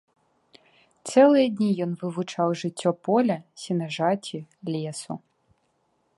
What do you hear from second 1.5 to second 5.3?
дні ён вывучаў жыццё поля, сенажаці, лесу.